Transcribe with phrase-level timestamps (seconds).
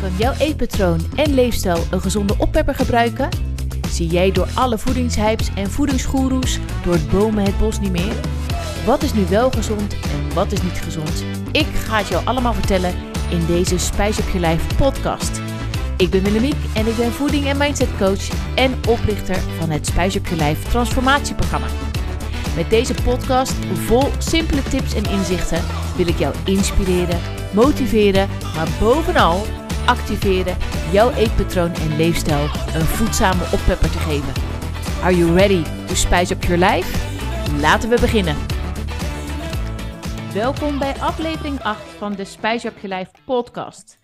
[0.00, 3.28] Kan jouw eetpatroon en leefstijl een gezonde oppepper gebruiken?
[3.90, 8.14] Zie jij door alle voedingshypes en voedingsgoeroes door het bomen het bos niet meer?
[8.86, 11.24] Wat is nu wel gezond en wat is niet gezond?
[11.52, 12.94] Ik ga het jou allemaal vertellen
[13.30, 15.40] in deze Spijs op je lijf podcast.
[15.96, 20.16] Ik ben Willemiek en ik ben voeding- en mindset coach en oprichter van het Spijs
[20.16, 21.66] op je lijf transformatieprogramma.
[22.56, 25.62] Met deze podcast vol simpele tips en inzichten
[25.96, 27.20] wil ik jou inspireren,
[27.52, 29.46] motiveren, maar bovenal
[29.86, 30.56] activeren
[30.92, 32.42] jouw eetpatroon en leefstijl
[32.74, 34.32] een voedzame oppepper te geven.
[35.02, 36.88] Are you ready to spice up your life?
[37.60, 38.36] Laten we beginnen.
[40.34, 43.98] Welkom bij aflevering 8 van de Spice Up Your Life podcast.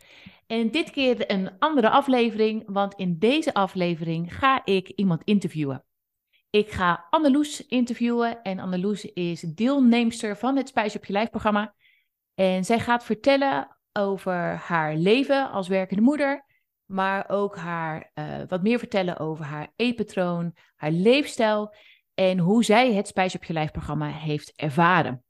[0.47, 5.85] En dit keer een andere aflevering, want in deze aflevering ga ik iemand interviewen.
[6.51, 11.74] Ik ga Anneloes interviewen en Anneloes is deelnemster van het Spice Up Your Life programma.
[12.35, 16.45] En zij gaat vertellen over haar leven als werkende moeder,
[16.85, 21.75] maar ook haar, uh, wat meer vertellen over haar eetpatroon, haar leefstijl
[22.15, 25.25] en hoe zij het Spice Up Your Life programma heeft ervaren.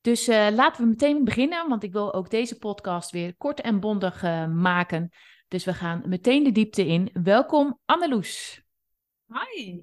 [0.00, 3.80] Dus uh, laten we meteen beginnen, want ik wil ook deze podcast weer kort en
[3.80, 5.12] bondig uh, maken.
[5.48, 7.10] Dus we gaan meteen de diepte in.
[7.22, 8.62] Welkom Anneloes.
[9.26, 9.80] Hi.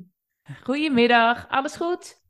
[0.64, 2.23] Goedemiddag, alles goed?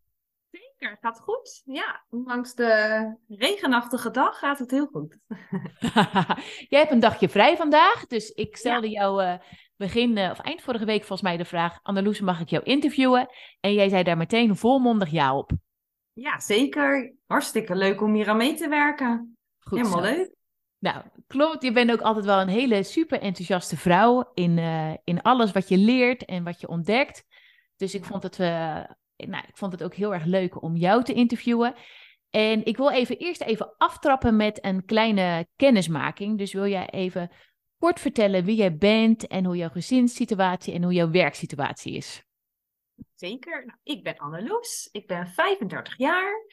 [0.83, 1.61] Zeker, gaat goed.
[1.65, 5.17] Ja, ondanks de regenachtige dag gaat het heel goed.
[6.71, 8.99] Jij hebt een dagje vrij vandaag, dus ik stelde ja.
[9.01, 9.33] jou uh,
[9.75, 11.79] begin, uh, of eind vorige week volgens mij de vraag...
[11.81, 13.27] Anneloes, mag ik jou interviewen?
[13.59, 15.51] En jij zei daar meteen volmondig ja op.
[16.13, 17.15] Ja, zeker.
[17.25, 19.37] Hartstikke leuk om hier aan mee te werken.
[19.59, 20.11] Goed Helemaal zo.
[20.11, 20.35] leuk.
[20.79, 21.63] Nou, klopt.
[21.63, 25.69] Je bent ook altijd wel een hele super enthousiaste vrouw in, uh, in alles wat
[25.69, 27.25] je leert en wat je ontdekt.
[27.75, 28.83] Dus ik vond, het, uh,
[29.27, 31.75] nou, ik vond het ook heel erg leuk om jou te interviewen.
[32.29, 36.37] En ik wil even eerst even aftrappen met een kleine kennismaking.
[36.37, 37.31] Dus wil jij even
[37.77, 42.23] kort vertellen wie jij bent en hoe jouw gezinssituatie en hoe jouw werksituatie is?
[43.15, 43.65] Zeker.
[43.65, 44.89] Nou, ik ben Anneloes.
[44.91, 46.45] Ik ben 35 jaar.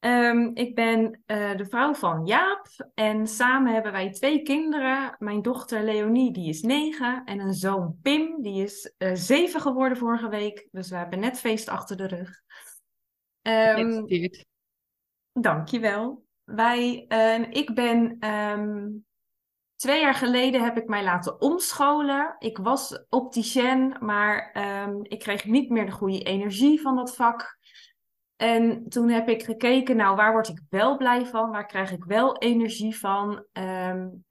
[0.00, 5.16] Um, ik ben uh, de vrouw van Jaap en samen hebben wij twee kinderen.
[5.18, 9.98] Mijn dochter Leonie, die is negen, en een zoon Pim, die is uh, zeven geworden
[9.98, 10.68] vorige week.
[10.70, 12.42] Dus we hebben net feest achter de rug.
[13.42, 14.06] Um,
[15.32, 16.24] dankjewel.
[16.44, 19.06] Wij, uh, ik ben um,
[19.76, 22.36] Twee jaar geleden heb ik mij laten omscholen.
[22.38, 24.52] Ik was opticien, maar
[25.02, 27.57] ik kreeg niet meer de goede energie van dat vak.
[28.38, 31.50] En toen heb ik gekeken, nou, waar word ik wel blij van?
[31.50, 33.44] Waar krijg ik wel energie van?
[33.52, 34.24] Um,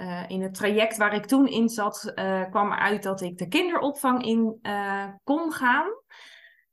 [0.00, 3.48] uh, in het traject waar ik toen in zat, uh, kwam eruit dat ik de
[3.48, 5.86] kinderopvang in uh, kon gaan.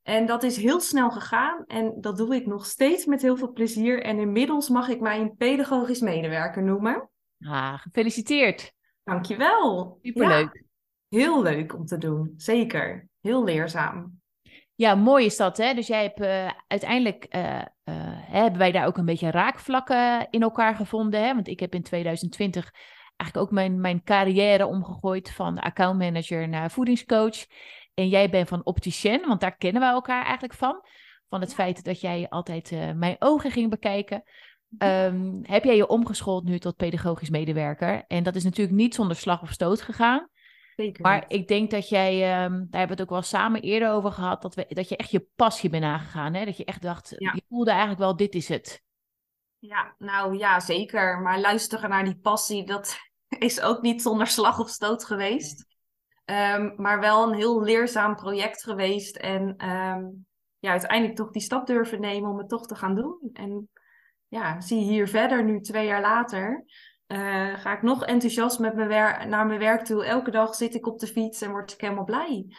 [0.02, 3.52] En dat is heel snel gegaan en dat doe ik nog steeds met heel veel
[3.52, 4.04] plezier.
[4.04, 7.10] En inmiddels mag ik mij een pedagogisch medewerker noemen.
[7.40, 8.74] Ah, gefeliciteerd.
[9.04, 10.00] Dankjewel.
[10.02, 10.64] Superleuk.
[11.08, 13.08] Ja, heel leuk om te doen, zeker.
[13.20, 14.21] Heel leerzaam.
[14.82, 15.58] Ja, mooi is dat.
[15.58, 15.74] Hè?
[15.74, 17.62] Dus jij hebt uh, uiteindelijk uh, uh,
[18.32, 21.24] hebben wij daar ook een beetje raakvlakken in elkaar gevonden.
[21.24, 21.34] Hè?
[21.34, 22.72] Want ik heb in 2020
[23.18, 27.46] eigenlijk ook mijn, mijn carrière omgegooid van accountmanager naar voedingscoach.
[27.94, 30.86] En jij bent van opticien, want daar kennen we elkaar eigenlijk van.
[31.30, 34.24] Van het feit dat jij altijd mijn ogen ging bekijken.
[34.78, 38.04] Um, heb jij je omgeschoold nu tot pedagogisch medewerker?
[38.08, 40.30] En dat is natuurlijk niet zonder slag of stoot gegaan.
[40.82, 41.02] Zeker.
[41.02, 44.12] Maar ik denk dat jij, um, daar hebben we het ook wel samen eerder over
[44.12, 46.34] gehad, dat, we, dat je echt je passie bent aangegaan.
[46.34, 46.46] Hè?
[46.46, 47.32] Dat je echt dacht, ja.
[47.34, 48.84] je voelde eigenlijk wel, dit is het.
[49.60, 51.20] Ja, nou ja, zeker.
[51.20, 52.98] Maar luisteren naar die passie, dat
[53.40, 55.66] is ook niet zonder slag of stoot geweest.
[56.26, 59.16] Um, maar wel een heel leerzaam project geweest.
[59.16, 60.26] En um,
[60.60, 63.30] ja, uiteindelijk toch die stap durven nemen om het toch te gaan doen.
[63.34, 63.70] En
[64.28, 66.66] ja, zie je hier verder, nu twee jaar later,
[67.12, 70.06] uh, ga ik nog enthousiast met mijn wer- naar mijn werk toe.
[70.06, 72.56] Elke dag zit ik op de fiets en word ik helemaal blij.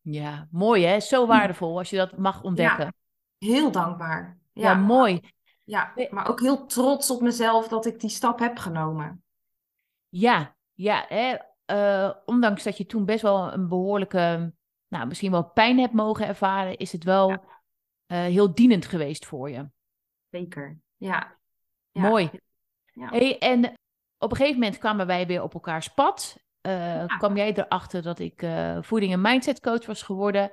[0.00, 1.00] Ja, mooi hè?
[1.00, 2.94] Zo waardevol als je dat mag ontdekken.
[3.38, 4.38] Ja, heel dankbaar.
[4.52, 5.20] Ja, ja mooi.
[5.64, 9.22] Ja, maar ook heel trots op mezelf dat ik die stap heb genomen.
[10.08, 11.36] Ja, ja hè?
[11.66, 14.54] Uh, ondanks dat je toen best wel een behoorlijke,
[14.88, 17.40] nou misschien wel pijn hebt mogen ervaren, is het wel ja.
[18.06, 19.68] uh, heel dienend geweest voor je.
[20.30, 20.78] Zeker.
[20.96, 21.38] Ja.
[21.90, 22.00] ja.
[22.00, 22.30] Mooi.
[22.92, 23.08] Ja.
[23.08, 23.72] Hey, en
[24.22, 26.36] op een gegeven moment kwamen wij weer op elkaars pad.
[26.66, 27.06] Uh, ja.
[27.06, 30.50] kwam jij erachter dat ik uh, voeding en mindset coach was geworden.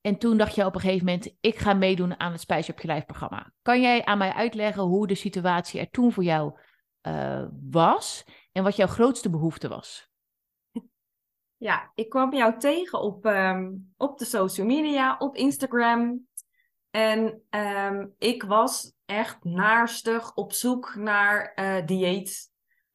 [0.00, 2.80] En toen dacht je op een gegeven moment, ik ga meedoen aan het Spijs op
[2.80, 3.52] je lijf programma.
[3.62, 6.58] Kan jij aan mij uitleggen hoe de situatie er toen voor jou
[7.02, 10.08] uh, was en wat jouw grootste behoefte was?
[11.56, 16.28] Ja, ik kwam jou tegen op, um, op de social media, op Instagram.
[16.90, 22.49] En um, ik was echt naarstig op zoek naar uh, dieet.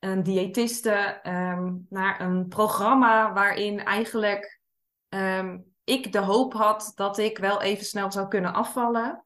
[0.05, 4.59] Een diëtiste ehm, naar een programma waarin eigenlijk
[5.09, 9.23] ehm, ik de hoop had dat ik wel even snel zou kunnen afvallen.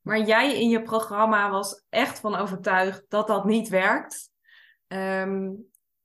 [0.00, 4.30] Maar jij in je programma was echt van overtuigd dat dat niet werkt.
[4.86, 5.50] Ehm,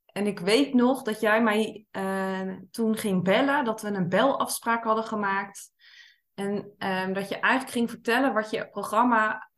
[0.05, 4.83] en ik weet nog dat jij mij uh, toen ging bellen, dat we een belafspraak
[4.83, 5.73] hadden gemaakt.
[6.33, 6.73] En
[7.13, 9.49] dat je eigenlijk ging vertellen wat je programma,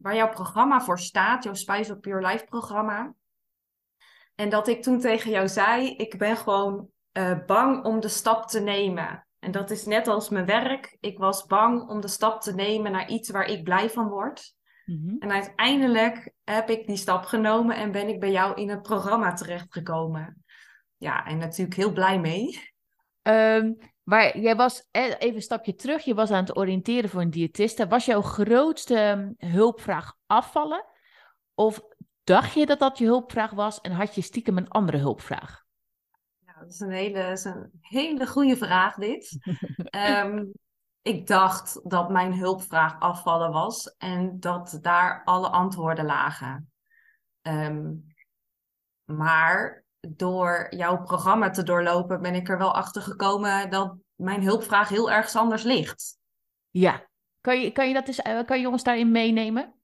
[0.00, 3.14] waar jouw programma voor staat, jouw Spice Up Pure Life programma.
[4.38, 8.46] En dat ik toen tegen jou zei, ik ben gewoon uh, bang om de stap
[8.46, 9.26] te nemen.
[9.38, 10.96] En dat is net als mijn werk.
[11.00, 14.54] Ik was bang om de stap te nemen naar iets waar ik blij van word.
[14.84, 15.16] Mm-hmm.
[15.18, 19.32] En uiteindelijk heb ik die stap genomen en ben ik bij jou in het programma
[19.32, 20.44] terechtgekomen.
[20.96, 22.70] Ja, en natuurlijk heel blij mee.
[23.22, 27.30] Um, maar jij was, even een stapje terug, je was aan het oriënteren voor een
[27.30, 27.86] diëtiste.
[27.86, 30.84] Was jouw grootste ehm, hulpvraag afvallen?
[31.54, 31.80] Of
[32.28, 35.64] dacht je dat dat je hulpvraag was en had je stiekem een andere hulpvraag?
[36.44, 39.38] Nou, dat is een hele, is een hele goede vraag dit.
[39.96, 40.52] um,
[41.12, 46.72] ik dacht dat mijn hulpvraag afvallen was en dat daar alle antwoorden lagen.
[47.42, 48.06] Um,
[49.04, 54.88] maar door jouw programma te doorlopen ben ik er wel achter gekomen dat mijn hulpvraag
[54.88, 56.18] heel erg anders ligt.
[56.70, 57.08] Ja,
[57.40, 59.74] kan je, kan je, dat eens, eh, kan je jongens daarin meenemen?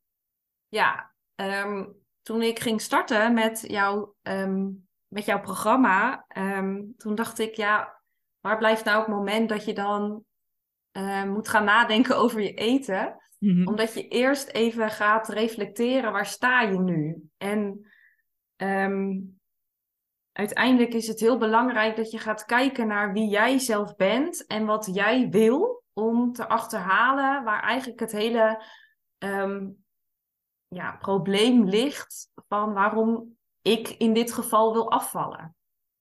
[0.69, 7.39] Ja, um, toen ik ging starten met, jou, um, met jouw programma, um, toen dacht
[7.39, 8.01] ik, ja,
[8.41, 10.25] waar blijft nou het moment dat je dan
[10.93, 13.17] uh, moet gaan nadenken over je eten?
[13.39, 13.69] Mm-hmm.
[13.69, 17.29] Omdat je eerst even gaat reflecteren, waar sta je nu?
[17.37, 17.87] En
[18.57, 19.41] um,
[20.33, 24.65] uiteindelijk is het heel belangrijk dat je gaat kijken naar wie jij zelf bent en
[24.65, 28.65] wat jij wil om te achterhalen waar eigenlijk het hele
[30.69, 35.57] ja, probleem ligt van waarom ik in dit geval wil afvallen.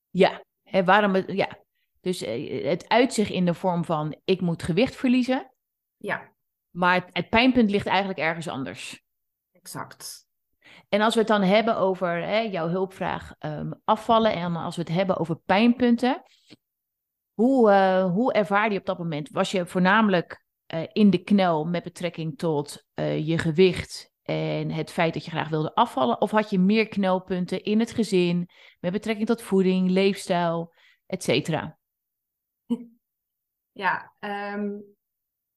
[0.09, 1.61] Ja, en waarom het, ja.
[2.01, 5.53] Dus eh, het uitzicht in de vorm van ik moet gewicht verliezen.
[5.97, 6.31] Ja.
[6.69, 9.03] Maar het, het pijnpunt ligt eigenlijk ergens anders.
[9.51, 10.27] Exact.
[10.89, 14.81] En als we het dan hebben over hè, jouw hulpvraag um, afvallen en als we
[14.81, 16.23] het hebben over pijnpunten,
[17.33, 19.29] hoe, uh, hoe ervaar je op dat moment?
[19.29, 24.91] Was je voornamelijk uh, in de knel met betrekking tot uh, je gewicht en het
[24.91, 26.21] feit dat je graag wilde afvallen?
[26.21, 28.49] Of had je meer knelpunten in het gezin
[28.79, 30.73] met betrekking tot voeding, leefstijl,
[31.05, 31.77] et cetera?
[33.75, 34.83] Ja, um,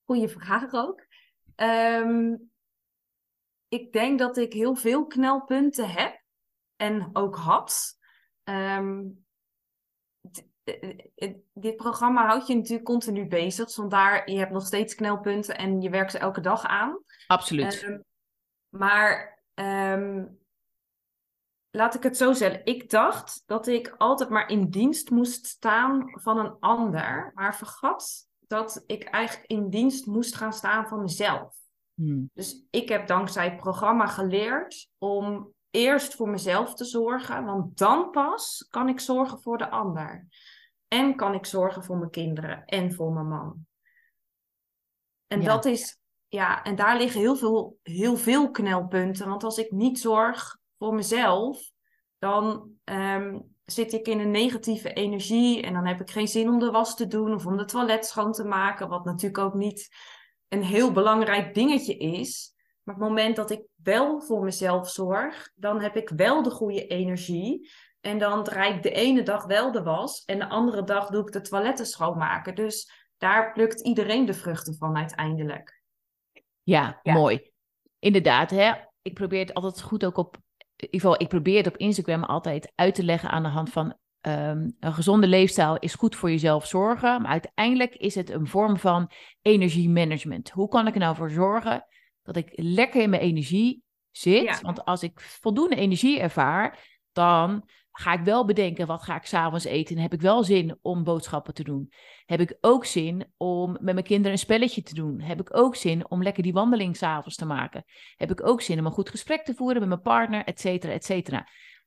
[0.05, 1.07] goede vraag ook.
[1.57, 2.51] Um,
[3.69, 6.23] ik denk dat ik heel veel knelpunten heb
[6.77, 7.99] en ook had.
[8.45, 9.25] Um,
[11.53, 13.73] dit programma houdt je natuurlijk continu bezig.
[13.73, 17.03] Vandaar, je hebt nog steeds knelpunten en je werkt ze elke dag aan.
[17.27, 17.83] Absoluut.
[17.83, 18.05] Um,
[18.79, 20.39] maar um,
[21.71, 22.65] laat ik het zo zeggen.
[22.65, 27.33] Ik dacht dat ik altijd maar in dienst moest staan van een ander.
[27.35, 31.57] Maar vergat dat ik eigenlijk in dienst moest gaan staan van mezelf.
[31.95, 32.31] Hmm.
[32.35, 38.11] Dus ik heb dankzij het programma geleerd om eerst voor mezelf te zorgen, want dan
[38.11, 40.27] pas kan ik zorgen voor de ander.
[40.89, 43.67] En kan ik zorgen voor mijn kinderen en voor mijn man.
[45.27, 49.29] En dat is, ja, en daar liggen heel veel, heel veel knelpunten.
[49.29, 51.71] Want als ik niet zorg voor mezelf,
[52.19, 56.59] dan um, zit ik in een negatieve energie en dan heb ik geen zin om
[56.59, 59.89] de was te doen of om de toilet schoon te maken, wat natuurlijk ook niet
[60.49, 62.55] een heel belangrijk dingetje is.
[62.83, 66.51] Maar op het moment dat ik wel voor mezelf zorg, dan heb ik wel de
[66.51, 67.71] goede energie.
[68.01, 71.21] En dan draai ik de ene dag wel de was en de andere dag doe
[71.21, 72.55] ik de toiletten schoonmaken.
[72.55, 75.76] Dus daar plukt iedereen de vruchten van uiteindelijk.
[76.67, 77.51] Ja, mooi.
[77.99, 78.73] Inderdaad, hè?
[79.07, 80.37] ik probeer het altijd goed ook op.
[80.77, 83.71] In ieder geval, ik probeer het op Instagram altijd uit te leggen aan de hand
[83.71, 83.97] van
[84.29, 88.79] Um, een gezonde leefstijl is goed voor jezelf zorgen, maar uiteindelijk is het een vorm
[88.79, 89.11] van
[89.43, 90.51] energiemanagement.
[90.51, 91.87] Hoe kan ik er nou voor zorgen
[92.23, 94.61] dat ik lekker in mijn energie zit?
[94.61, 99.65] Want als ik voldoende energie ervaar, dan ga ik wel bedenken wat ga ik s'avonds
[99.65, 99.97] eten.
[99.97, 101.93] En heb ik wel zin om boodschappen te doen?
[102.25, 105.21] Heb ik ook zin om met mijn kinderen een spelletje te doen?
[105.21, 107.85] Heb ik ook zin om lekker die wandeling s'avonds te maken?
[108.17, 110.93] Heb ik ook zin om een goed gesprek te voeren met mijn partner, et cetera,
[110.93, 111.47] et cetera?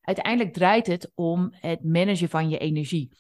[0.10, 3.18] uiteindelijk draait het om het managen van je energie.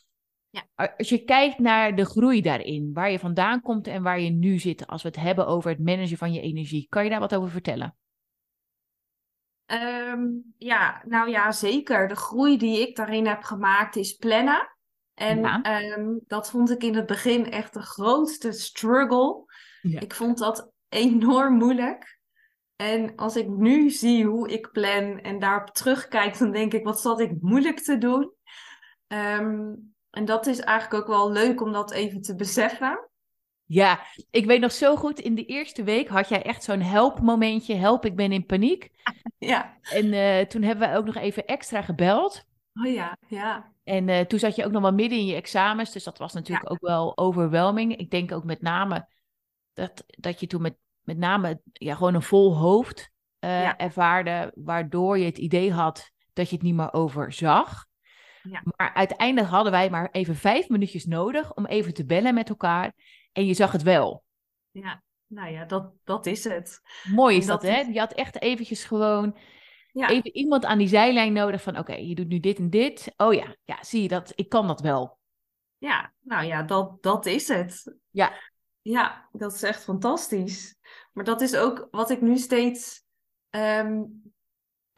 [0.50, 0.91] Ja.
[0.98, 4.60] Als je kijkt naar de groei daarin, waar je vandaan komt en waar je nu
[4.60, 7.36] zit, als we het hebben over het managen van je energie, kan je daar wat
[7.36, 7.96] over vertellen?
[9.72, 12.08] Um, ja, nou ja, zeker.
[12.08, 14.78] De groei die ik daarin heb gemaakt is plannen.
[15.14, 15.82] En ja.
[15.98, 19.46] um, dat vond ik in het begin echt de grootste struggle.
[19.82, 20.00] Ja.
[20.00, 22.20] Ik vond dat enorm moeilijk.
[22.76, 27.02] En als ik nu zie hoe ik plan en daarop terugkijk, dan denk ik, wat
[27.02, 28.34] zat ik moeilijk te doen?
[29.08, 29.74] Ehm,
[30.10, 33.09] en dat is eigenlijk ook wel leuk om dat even te beseffen.
[33.72, 34.00] Ja,
[34.30, 38.06] ik weet nog zo goed, in de eerste week had jij echt zo'n helpmomentje, help,
[38.06, 38.90] ik ben in paniek.
[39.38, 39.78] Ja.
[39.82, 42.46] En eh, toen hebben we ook nog even extra gebeld.
[42.74, 43.72] Oh ja, ja.
[43.84, 46.34] En uh, toen zat je ook nog wel midden in je examens, dus dat was
[46.34, 47.96] natuurlijk ook wel overwhelming.
[47.96, 49.08] Ik denk ook met name
[49.74, 53.78] dat, dat je toen met, met name ja, gewoon een vol hoofd uh, ja.
[53.78, 57.86] ervaarde, waardoor je het idee had dat je het niet meer overzag.
[58.44, 58.62] Ja.
[58.64, 62.94] Maar uiteindelijk hadden wij maar even vijf minuutjes nodig om even te bellen met elkaar.
[63.32, 64.24] En je zag het wel.
[64.72, 66.82] Ja, nou ja, dat, dat is het.
[67.04, 67.80] Mooi is dat, dat, hè?
[67.80, 69.38] Je had echt eventjes gewoon
[69.92, 70.10] ja.
[70.10, 71.78] even iemand aan die zijlijn nodig van...
[71.78, 73.14] oké, je doet nu dit en dit.
[73.18, 74.32] Oh ja, ja, zie je dat?
[74.36, 75.18] Ik kan dat wel.
[75.78, 77.98] Ja, nou ja, dat, dat is het.
[78.10, 78.34] Ja.
[78.82, 80.78] Ja, dat is echt fantastisch.
[81.14, 83.04] Maar dat is ook wat ik nu steeds
[83.50, 84.29] um, uh,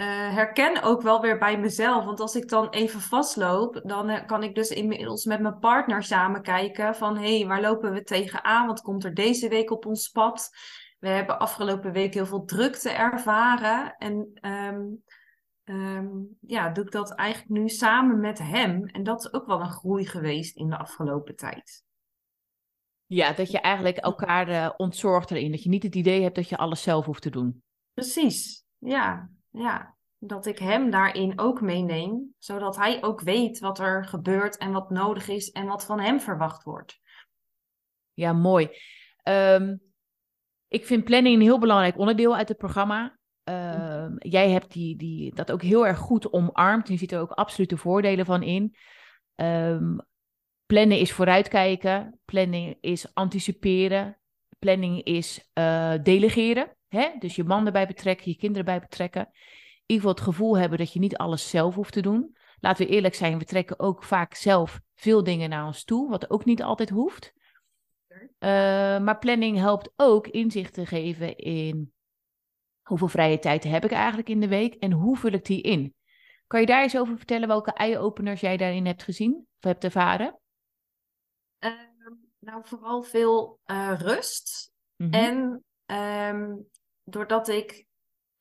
[0.08, 2.05] herken ook wel weer bij mezelf.
[2.05, 6.03] Want als ik dan even vastloop, dan uh, kan ik dus inmiddels met mijn partner
[6.03, 8.67] samen kijken van hé, hey, waar lopen we tegenaan?
[8.67, 10.50] Wat komt er deze week op ons pad?
[11.00, 13.96] We hebben afgelopen week heel veel drukte ervaren.
[13.98, 15.03] En um,
[15.63, 18.86] um, ja, doe ik dat eigenlijk nu samen met hem.
[18.86, 21.84] En dat is ook wel een groei geweest in de afgelopen tijd.
[23.05, 25.51] Ja, dat je eigenlijk elkaar uh, ontzorgt erin.
[25.51, 27.63] Dat je niet het idee hebt dat je alles zelf hoeft te doen.
[27.93, 29.29] Precies, ja.
[29.51, 34.72] Ja, dat ik hem daarin ook meeneem, zodat hij ook weet wat er gebeurt en
[34.72, 37.00] wat nodig is en wat van hem verwacht wordt.
[38.13, 38.70] Ja, mooi.
[39.24, 39.81] Um,
[40.67, 43.17] ik vind planning een heel belangrijk onderdeel uit het programma.
[43.50, 46.88] Uh, jij hebt die, die, dat ook heel erg goed omarmd.
[46.88, 48.75] Je ziet er ook absolute voordelen van in.
[49.36, 50.01] Um,
[50.65, 52.20] plannen is vooruitkijken.
[52.25, 54.20] Planning is anticiperen.
[54.60, 56.75] Planning is uh, delegeren.
[56.91, 57.10] Hè?
[57.19, 59.21] Dus je man erbij betrekken, je kinderen erbij betrekken.
[59.21, 59.31] In
[59.86, 62.38] ieder geval het gevoel hebben dat je niet alles zelf hoeft te doen.
[62.60, 66.29] Laten we eerlijk zijn, we trekken ook vaak zelf veel dingen naar ons toe, wat
[66.29, 67.33] ook niet altijd hoeft.
[68.12, 68.19] Uh,
[69.00, 71.93] maar planning helpt ook inzicht te geven in
[72.81, 75.95] hoeveel vrije tijd heb ik eigenlijk in de week en hoe vul ik die in.
[76.48, 80.39] Kan je daar eens over vertellen welke eye-openers jij daarin hebt gezien of hebt ervaren?
[81.60, 81.71] Uh,
[82.39, 85.13] nou, vooral veel uh, rust mm -hmm.
[85.13, 85.63] en
[86.36, 86.69] um,
[87.03, 87.86] doordat ik.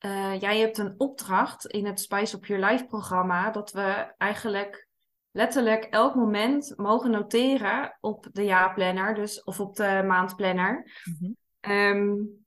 [0.05, 3.51] Uh, jij hebt een opdracht in het Spice Up Your Life programma.
[3.51, 4.87] Dat we eigenlijk
[5.31, 9.15] letterlijk elk moment mogen noteren op de jaarplanner.
[9.15, 11.01] Dus, of op de maandplanner.
[11.03, 11.37] Mm-hmm.
[11.61, 12.45] Um,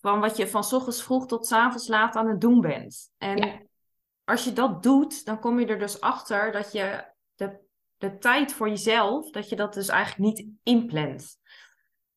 [0.00, 3.10] van wat je van s ochtends vroeg tot s avonds laat aan het doen bent.
[3.18, 3.60] En ja.
[4.24, 7.58] als je dat doet, dan kom je er dus achter dat je de,
[7.96, 11.38] de tijd voor jezelf, dat je dat dus eigenlijk niet inplant.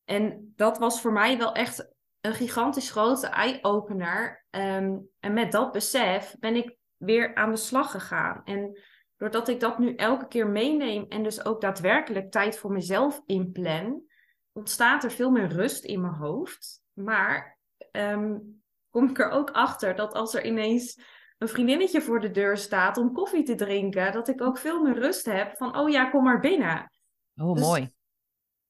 [0.06, 4.46] En dat was voor mij wel echt een gigantisch grote eye-opener.
[4.50, 8.42] Um, en met dat besef ben ik weer aan de slag gegaan.
[8.46, 8.80] En
[9.18, 14.04] doordat ik dat nu elke keer meeneem en dus ook daadwerkelijk tijd voor mezelf inplan,
[14.52, 16.84] ontstaat er veel meer rust in mijn hoofd.
[16.94, 17.60] Maar
[17.92, 21.02] um, kom ik er ook achter dat als er ineens
[21.38, 25.00] een vriendinnetje voor de deur staat om koffie te drinken, dat ik ook veel meer
[25.00, 26.92] rust heb van, oh ja, kom maar binnen.
[27.36, 27.94] Oh, dus mooi.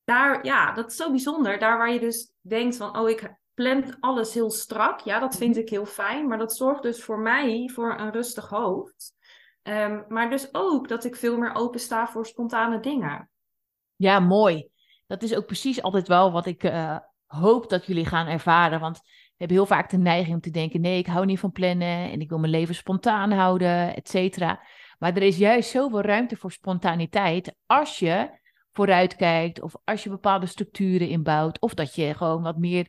[0.03, 1.60] Daar, ja, dat is zo bijzonder.
[1.60, 4.99] Daar waar je dus denkt van, oh, ik plant alles heel strak.
[4.99, 6.27] Ja, dat vind ik heel fijn.
[6.27, 9.13] Maar dat zorgt dus voor mij voor een rustig hoofd.
[9.63, 13.29] Um, maar dus ook dat ik veel meer open sta voor spontane dingen.
[13.95, 14.69] Ja, mooi.
[15.07, 18.79] Dat is ook precies altijd wel wat ik uh, hoop dat jullie gaan ervaren.
[18.79, 21.51] Want we hebben heel vaak de neiging om te denken: nee, ik hou niet van
[21.51, 24.63] plannen en ik wil mijn leven spontaan houden, et cetera.
[24.99, 28.29] Maar er is juist zoveel ruimte voor spontaniteit als je
[28.71, 32.87] vooruitkijkt of als je bepaalde structuren inbouwt of dat je gewoon wat meer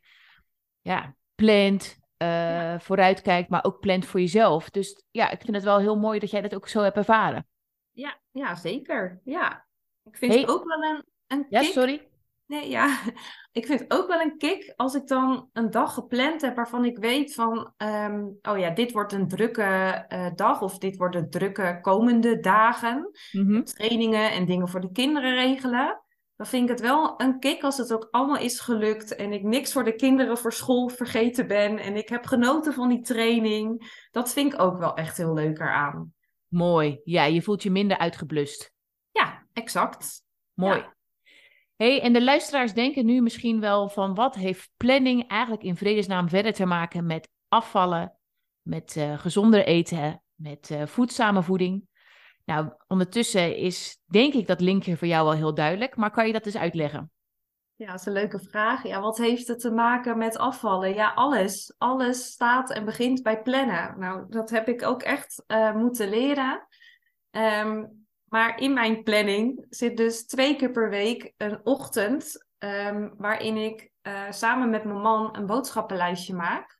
[0.81, 2.81] ja, plant, uh, ja.
[2.81, 4.71] vooruitkijkt, maar ook plant voor jezelf.
[4.71, 7.47] Dus ja, ik vind het wel heel mooi dat jij dat ook zo hebt ervaren.
[7.91, 9.21] Ja, ja zeker.
[9.25, 9.67] Ja.
[10.05, 10.41] Ik vind hey.
[10.41, 12.09] het ook wel een, een Ja, sorry.
[12.47, 12.99] Nee, ja.
[13.53, 16.85] Ik vind het ook wel een kick als ik dan een dag gepland heb waarvan
[16.85, 21.17] ik weet van, um, oh ja, dit wordt een drukke uh, dag of dit wordt
[21.17, 23.11] een drukke komende dagen.
[23.33, 23.65] Mm -hmm.
[23.65, 26.00] Trainingen en dingen voor de kinderen regelen
[26.41, 29.43] dan vind ik het wel een kick als het ook allemaal is gelukt en ik
[29.43, 33.93] niks voor de kinderen voor school vergeten ben en ik heb genoten van die training.
[34.11, 36.15] Dat vind ik ook wel echt heel leuk eraan.
[36.49, 37.01] Mooi.
[37.05, 38.73] Ja, je voelt je minder uitgeblust.
[39.11, 40.23] Ja, exact.
[40.55, 40.79] Mooi.
[40.79, 40.95] Ja.
[41.77, 46.29] hey, en de luisteraars denken nu misschien wel van wat heeft planning eigenlijk in vredesnaam
[46.29, 48.17] verder te maken met afvallen,
[48.63, 51.89] met uh, gezonder eten, met uh, voedzame voeding?
[52.51, 56.33] Nou, ondertussen is denk ik dat linkje voor jou wel heel duidelijk, maar kan je
[56.33, 57.11] dat eens uitleggen?
[57.75, 58.87] Ja, dat is een leuke vraag.
[58.87, 60.95] Ja, wat heeft het te maken met afvallen?
[60.95, 61.75] Ja, alles.
[61.79, 63.99] Alles staat en begint bij plannen.
[63.99, 66.67] Nou, dat heb ik ook echt uh, moeten leren.
[67.31, 73.57] Um, maar in mijn planning zit dus twee keer per week een ochtend um, waarin
[73.57, 76.80] ik uh, samen met mijn man een boodschappenlijstje maak.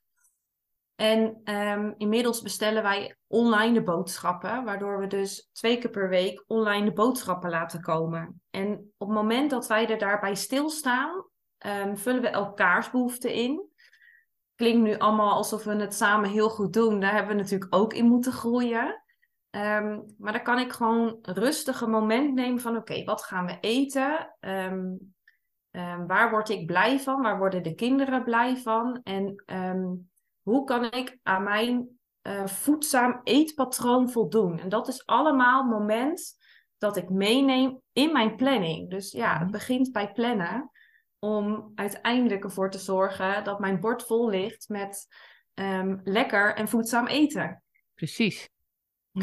[1.01, 6.43] En um, inmiddels bestellen wij online de boodschappen, waardoor we dus twee keer per week
[6.47, 8.41] online de boodschappen laten komen.
[8.49, 11.25] En op het moment dat wij er daarbij stilstaan,
[11.65, 13.69] um, vullen we elkaars behoeften in.
[14.55, 16.99] Klinkt nu allemaal alsof we het samen heel goed doen.
[16.99, 19.03] Daar hebben we natuurlijk ook in moeten groeien.
[19.49, 23.57] Um, maar dan kan ik gewoon rustig een moment nemen van oké, wat gaan we
[23.59, 24.35] eten?
[26.07, 27.21] Waar word ik blij van?
[27.21, 28.99] Waar worden de kinderen blij van?
[29.03, 29.43] En
[30.43, 34.59] hoe kan ik aan mijn uh, voedzaam eetpatroon voldoen?
[34.59, 36.33] En dat is allemaal moment
[36.77, 38.89] dat ik meeneem in mijn planning.
[38.89, 39.51] Dus ja, het mhm.
[39.51, 40.71] begint bij plannen
[41.19, 45.07] om uiteindelijk ervoor te zorgen dat mijn bord vol ligt met
[46.03, 47.63] lekker en voedzaam eten.
[47.95, 48.49] Precies.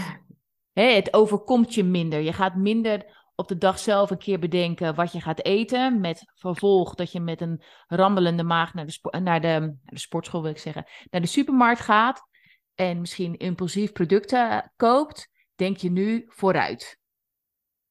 [0.73, 2.21] het overkomt je minder.
[2.21, 6.01] Je gaat minder op de dag zelf een keer bedenken wat je gaat eten.
[6.01, 10.51] Met vervolg dat je met een rammelende maag naar de, naar de, de sportschool, wil
[10.51, 12.29] ik zeggen, naar de supermarkt gaat.
[12.75, 15.31] En misschien impulsief producten koopt.
[15.55, 16.99] Denk je nu vooruit.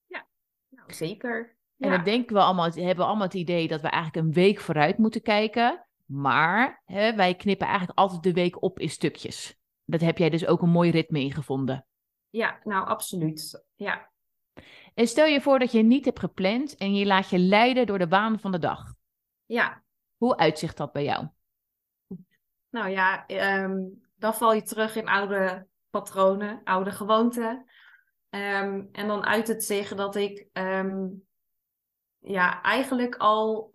[0.05, 0.27] Ja,
[0.69, 1.57] nou, zeker.
[1.77, 4.59] En dan denken we allemaal, hebben we allemaal het idee dat we eigenlijk een week
[4.59, 5.87] vooruit moeten kijken.
[6.05, 9.57] Maar hè, wij knippen eigenlijk altijd de week op in stukjes.
[9.85, 11.85] Dat heb jij dus ook een mooi ritme ingevonden.
[12.29, 13.65] Ja, nou absoluut.
[13.75, 14.09] Ja.
[14.93, 17.97] En stel je voor dat je niet hebt gepland en je laat je leiden door
[17.97, 18.93] de waan van de dag.
[19.45, 19.83] Ja.
[20.17, 21.27] Hoe uitzicht dat bij jou?
[22.69, 23.77] Nou ja, ehm,
[24.15, 27.65] dan val je terug in oude patronen, oude gewoonten.
[28.29, 31.27] Ehm, en dan uit het zeggen dat ik um,
[32.17, 33.71] ja, eigenlijk al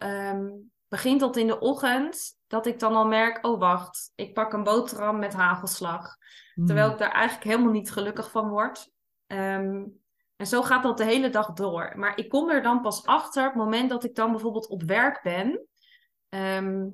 [0.89, 4.62] begint dat in de ochtend, dat ik dan al merk, oh wacht, ik pak een
[4.62, 6.17] boterham met hagelslag.
[6.55, 6.93] Terwijl hmm.
[6.93, 8.91] ik daar eigenlijk helemaal niet gelukkig van word.
[9.27, 9.85] Ehm,
[10.43, 11.93] en zo gaat dat de hele dag door.
[11.97, 14.83] Maar ik kom er dan pas achter op het moment dat ik dan bijvoorbeeld op
[14.83, 15.67] werk ben.
[16.28, 16.89] Ehm,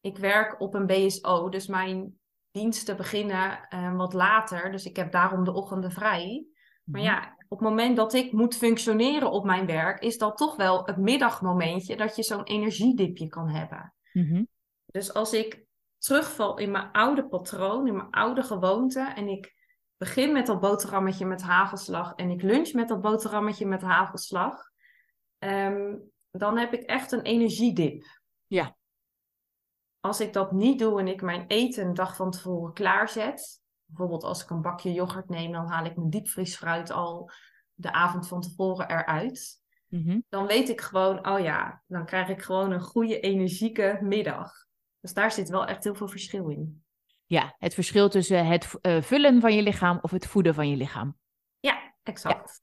[0.00, 2.18] ik werk op een BSO, dus mijn
[2.50, 4.70] diensten beginnen um, wat later.
[4.70, 6.46] Dus ik heb daarom de ochtenden vrij.
[6.84, 7.10] Maar mhm.
[7.10, 10.84] ja, op het moment dat ik moet functioneren op mijn werk, is dat toch wel
[10.84, 13.94] het middagmomentje dat je zo'n energiedipje kan hebben.
[14.12, 14.48] Mm
[14.86, 15.64] Dus als ik
[15.98, 19.61] terugval in mijn oude patroon, in mijn oude gewoonte en ik
[20.02, 24.70] begin met dat boterhammetje met hagelslag en ik lunch met dat boterhammetje met hagelslag,
[25.38, 28.04] um, dan heb ik echt een energiedip.
[28.46, 28.76] Ja.
[30.00, 34.24] Als ik dat niet doe en ik mijn eten een dag van tevoren klaarzet, bijvoorbeeld
[34.24, 37.30] als ik een bakje yoghurt neem, dan haal ik mijn diepvriesfruit al
[37.74, 39.62] de avond van tevoren eruit.
[39.88, 40.20] Mhm.
[40.28, 44.52] Dan weet ik gewoon, oh ja, dan krijg ik gewoon een goede energieke middag.
[45.00, 46.81] Dus daar zit wel echt heel veel verschil in.
[47.32, 50.76] Ja, het verschil tussen het uh, vullen van je lichaam of het voeden van je
[50.76, 51.16] lichaam.
[51.60, 52.62] Ja, exact.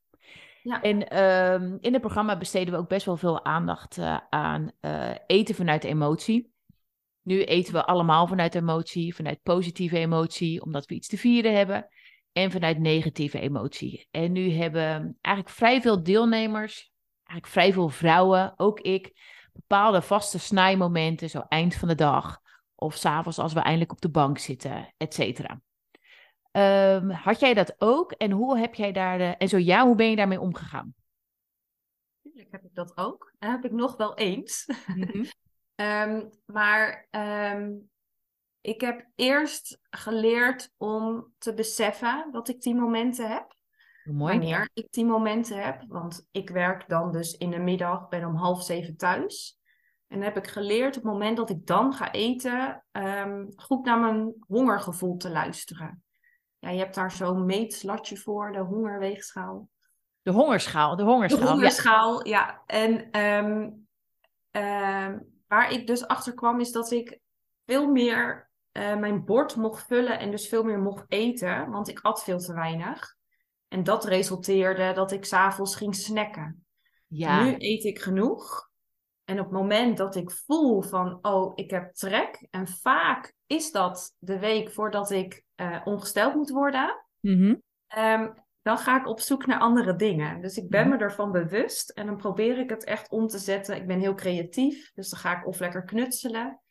[0.63, 0.81] Ja.
[0.81, 5.11] En uh, in het programma besteden we ook best wel veel aandacht uh, aan uh,
[5.25, 6.53] eten vanuit emotie.
[7.21, 11.87] Nu eten we allemaal vanuit emotie, vanuit positieve emotie, omdat we iets te vieren hebben.
[12.31, 14.07] En vanuit negatieve emotie.
[14.11, 16.91] En nu hebben eigenlijk vrij veel deelnemers,
[17.23, 19.13] eigenlijk vrij veel vrouwen, ook ik,
[19.53, 22.39] bepaalde vaste snijmomenten, zo eind van de dag.
[22.81, 25.61] Of s'avonds als we eindelijk op de bank zitten, et cetera.
[26.51, 28.11] Um, had jij dat ook?
[28.11, 30.93] En hoe heb jij daar de, en zo ja, hoe ben je daarmee omgegaan?
[32.21, 33.33] Tuurlijk heb ik dat ook.
[33.39, 34.65] En heb ik nog wel eens.
[34.95, 35.25] Mm
[35.75, 37.89] um, maar um,
[38.61, 43.57] ik heb eerst geleerd om te beseffen dat ik die momenten heb.
[44.03, 44.37] Mooi.
[44.37, 45.83] Wanneer ik die momenten heb.
[45.87, 49.58] Want ik werk dan dus in de middag, ben om half zeven thuis.
[50.09, 53.99] En heb ik geleerd op het moment dat ik dan ga eten, um, goed naar
[53.99, 56.03] mijn hongergevoel te luisteren.
[56.59, 59.69] Ja, je hebt daar zo'n meetslatje voor, de hongerweegschaal.
[60.21, 61.41] De hongerschaal, de hongerschaal.
[61.41, 62.47] De hongerschaal, ja.
[62.47, 62.63] ja.
[62.65, 63.87] En um,
[65.47, 67.19] waar ik dus achter kwam is dat ik
[67.65, 71.99] veel meer uh, mijn bord mocht vullen en dus veel meer mocht eten, want ik
[72.01, 73.15] at veel te weinig.
[73.67, 76.65] En dat resulteerde dat ik s'avonds ging snacken.
[77.07, 77.43] Ja.
[77.43, 78.68] Nu eet ik genoeg.
[79.29, 82.47] En op het moment dat ik voel van, oh, ik heb trek.
[82.49, 87.05] En vaak is dat de week voordat ik uh, ongesteld moet worden.
[87.19, 87.63] Mm
[88.61, 90.41] dan ga ik op zoek naar andere dingen.
[90.41, 90.97] Dus ik ben mhm.
[90.97, 91.89] me ervan bewust.
[91.89, 93.75] En dan probeer ik het echt om te zetten.
[93.75, 94.91] Ik ben heel creatief.
[94.93, 96.61] Dus dan ga ik of lekker knutselen.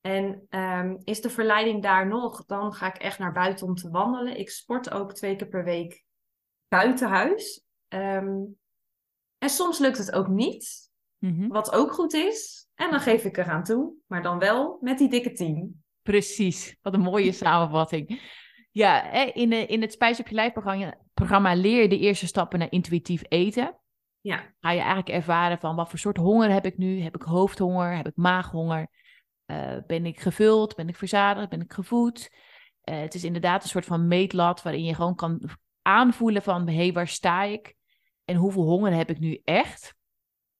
[0.00, 3.90] En um, is de verleiding daar nog, dan ga ik echt naar buiten om te
[3.90, 4.38] wandelen.
[4.38, 6.04] Ik sport ook twee keer per week
[6.68, 7.64] buiten huis.
[7.88, 8.58] Um,
[9.38, 10.89] en soms lukt het ook niet.
[11.20, 11.48] Mhm.
[11.48, 12.68] wat ook goed is.
[12.74, 15.82] En dan geef ik eraan toe, maar dan wel met die dikke 10.
[16.02, 18.20] Precies, wat een mooie samenvatting.
[18.70, 22.26] Ja, in, de, in het Spijs op je lijf programma, programma leer je de eerste
[22.26, 23.78] stappen naar intuïtief eten.
[24.20, 27.00] Ja, Ga je eigenlijk ervaren van wat voor soort honger heb ik nu?
[27.00, 27.96] Heb ik hoofdhonger?
[27.96, 28.88] Heb ik maaghonger?
[29.44, 30.74] Eh, ben ik gevuld?
[30.74, 31.48] Ben ik verzadigd?
[31.48, 32.30] Ben ik gevoed?
[32.80, 35.50] Eh, het is inderdaad een soort van meetlat waarin je gewoon kan
[35.82, 37.74] aanvoelen van hé, hey, waar sta ik?
[38.24, 39.94] En hoeveel honger heb ik nu echt?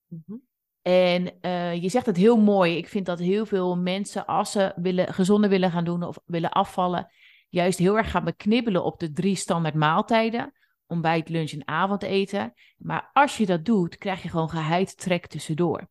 [0.06, 0.38] Mhm.
[0.82, 2.76] En eh, je zegt het heel mooi.
[2.76, 6.50] Ik vind dat heel veel mensen, als ze willen, gezonder willen gaan doen of willen
[6.50, 7.10] afvallen,
[7.48, 10.52] juist heel erg gaan beknibbelen op de drie standaard maaltijden.
[10.86, 12.52] Ontbijt, lunch en avondeten.
[12.78, 15.88] Maar als je dat doet, krijg je gewoon geheid trek tussendoor.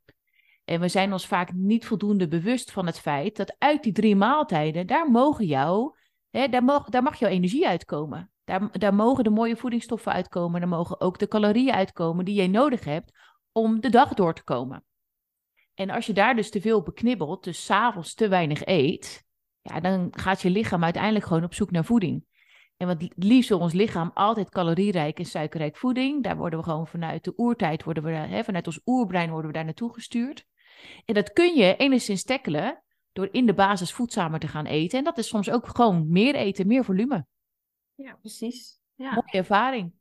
[0.65, 4.15] En we zijn ons vaak niet voldoende bewust van het feit dat uit die drie
[4.15, 5.95] maaltijden, daar mogen jou,
[6.30, 8.32] hè, daar, mag, daar mag jouw energie uitkomen.
[8.43, 10.60] Daar, daar mogen de mooie voedingsstoffen uitkomen.
[10.60, 13.12] Daar mogen ook de calorieën uitkomen die je nodig hebt
[13.52, 14.84] om de dag door te komen.
[15.74, 19.26] En als je daar dus te veel beknibbelt, dus s'avonds te weinig eet,
[19.62, 22.26] ja, dan gaat je lichaam uiteindelijk gewoon op zoek naar voeding.
[22.78, 26.24] En wat het liefst wil ons lichaam altijd calorierijk en suikerrijk voeding.
[26.24, 29.56] Daar worden we gewoon vanuit de oertijd, worden we, hè, vanuit ons oerbrein worden we
[29.56, 30.46] daar naartoe gestuurd.
[31.06, 34.98] En dat kun je enigszins tackelen door in de basis voedzamer te gaan eten.
[34.98, 37.26] En dat is soms ook gewoon meer eten, meer volume.
[37.96, 38.80] ja precies.
[38.96, 39.94] Ja, Mooie ervaring.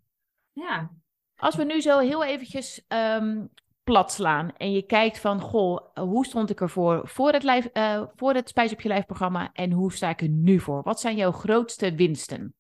[0.52, 0.90] ja.
[1.40, 3.46] Als we nu zo heel eventjes ehm,
[3.82, 8.06] plat slaan en je kijkt van, goh, hoe stond ik ervoor voor het, lijf, eh,
[8.14, 10.82] voor het Spijs op je lijf programma en hoe sta ik er nu voor?
[10.82, 12.54] Wat zijn jouw grootste winsten?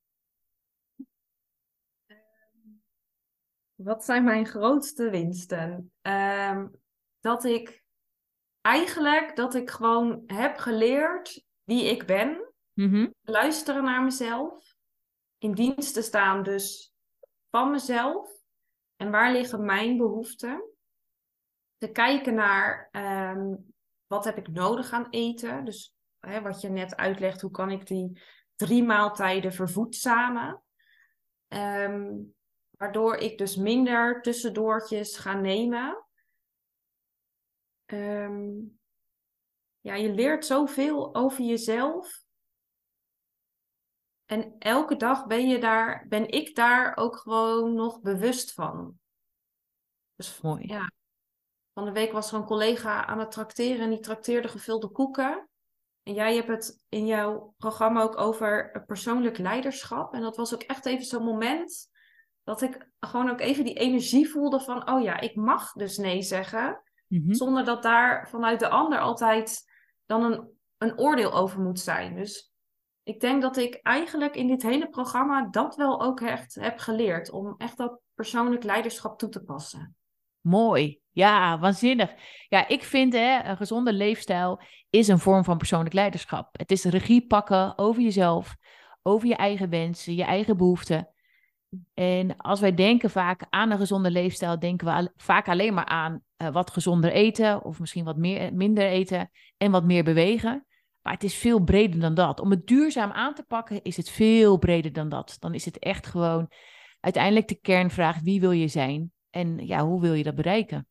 [3.74, 5.92] Wat zijn mijn grootste winsten?
[6.02, 6.66] Ehm,
[7.20, 7.84] dat ik
[8.60, 12.52] eigenlijk dat ik gewoon heb geleerd wie ik ben.
[12.72, 14.76] Mhm, Luisteren naar mezelf.
[15.38, 16.92] In dienst te staan dus
[17.50, 18.37] van mezelf.
[18.98, 20.64] En waar liggen mijn behoeften?
[21.76, 23.54] Te kijken naar ehm,
[24.06, 25.64] wat heb ik nodig aan eten.
[25.64, 28.20] Dus hè, wat je net uitlegt, hoe kan ik die
[28.56, 30.62] drie maaltijden vervoedzamen?
[31.48, 32.16] Ehm,
[32.70, 36.06] waardoor ik dus minder tussendoortjes ga nemen.
[37.84, 38.50] Ehm,
[39.80, 42.26] ja, je leert zoveel over jezelf.
[44.28, 48.98] En elke dag ben, je daar, ben ik daar ook gewoon nog bewust van.
[50.14, 50.66] Dus mooi.
[50.66, 50.90] ja,
[51.72, 55.48] van de week was er een collega aan het trakteren en die trakteerde gevulde koeken.
[56.02, 60.14] En jij hebt het in jouw programma ook over persoonlijk leiderschap.
[60.14, 61.88] En dat was ook echt even zo'n moment
[62.44, 66.22] dat ik gewoon ook even die energie voelde van, oh ja, ik mag dus nee
[66.22, 66.82] zeggen.
[67.06, 67.32] Mhm.
[67.32, 69.72] Zonder dat daar vanuit de ander altijd
[70.06, 72.14] dan een, een oordeel over moet zijn.
[72.14, 72.47] Dus
[73.08, 77.30] ik denk dat ik eigenlijk in dit hele programma dat wel ook echt heb geleerd.
[77.30, 79.96] Om echt dat persoonlijk leiderschap toe te passen.
[80.40, 81.00] Mooi.
[81.10, 82.14] Ja, waanzinnig.
[82.48, 86.48] Ja, ik vind hè, een gezonde leefstijl is een vorm van persoonlijk leiderschap.
[86.58, 88.56] Het is regie pakken over jezelf,
[89.02, 91.08] over je eigen wensen, je eigen behoeften.
[91.94, 96.22] En als wij denken vaak aan een gezonde leefstijl, denken we vaak alleen maar aan
[96.36, 100.66] eh, wat gezonder eten of misschien wat meer, minder eten en wat meer bewegen.
[101.08, 102.40] Maar het is veel breder dan dat.
[102.40, 105.36] Om het duurzaam aan te pakken is het veel breder dan dat.
[105.38, 106.50] Dan is het echt gewoon
[107.00, 110.88] uiteindelijk de kernvraag: wie wil je zijn en ja, hoe wil je dat bereiken?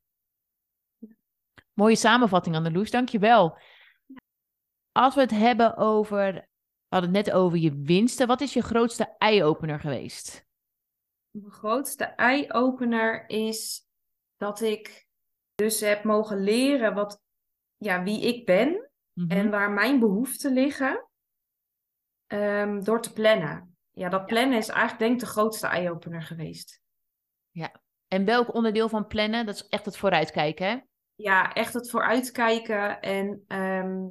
[1.73, 3.57] Mooie samenvatting, Anneloes, dankjewel.
[4.91, 6.45] Als we het hebben over, we
[6.87, 8.27] hadden het net over je winsten.
[8.27, 10.47] Wat is je grootste eye-opener geweest?
[11.29, 13.87] Mijn grootste eye-opener is
[14.37, 15.07] dat ik
[15.55, 17.21] dus heb mogen leren wat,
[17.75, 18.86] ja, wie ik ben
[19.17, 19.31] Mhm.
[19.31, 21.07] en waar mijn behoeften liggen.
[22.27, 23.77] ehm, door te plannen.
[23.91, 26.81] Ja, dat plannen is eigenlijk denk ik de grootste eye-opener geweest.
[28.07, 29.45] En welk onderdeel van plannen?
[29.45, 30.77] Dat is echt het vooruitkijken, hè?
[31.15, 34.07] ja, echt het vooruitkijken en ehm,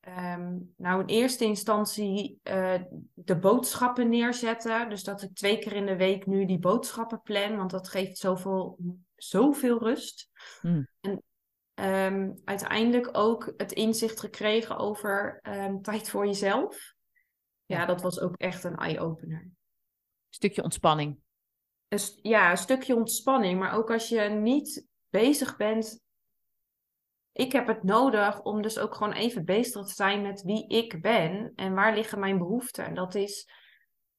[0.00, 2.80] ehm, nou in eerste instantie eh,
[3.14, 4.88] de boodschappen neerzetten.
[4.88, 8.18] Dus dat ik twee keer in de week nu die boodschappen plan, want dat geeft
[8.18, 8.78] zoveel,
[9.16, 10.30] zoveel rust.
[10.60, 10.88] Hmm.
[11.00, 11.22] En
[11.76, 16.94] ehm, uiteindelijk ook het inzicht gekregen over ehm, tijd voor jezelf.
[17.64, 19.50] Ja, dat was ook echt een eye-opener.
[20.28, 21.18] Stukje ontspanning.
[21.88, 23.58] een, ja, een stukje ontspanning.
[23.58, 26.04] Maar ook als je niet bezig bent.
[27.32, 31.00] Ik heb het nodig om dus ook gewoon even bezig te zijn met wie ik
[31.00, 32.84] ben en waar liggen mijn behoeften.
[32.84, 33.48] En dat is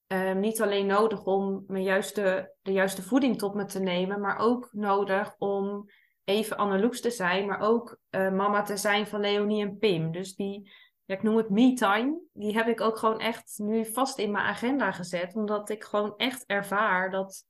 [0.08, 4.38] ehm, niet alleen nodig om mijn juiste, de juiste voeding tot me te nemen, maar
[4.38, 5.90] ook nodig om
[6.28, 10.12] even Anneloes te zijn, maar ook eh, mama te zijn van Leonie en Pim.
[10.12, 10.72] Dus die,
[11.06, 14.46] ja, ik noem het me-time, die heb ik ook gewoon echt nu vast in mijn
[14.46, 17.46] agenda gezet, omdat ik gewoon echt ervaar dat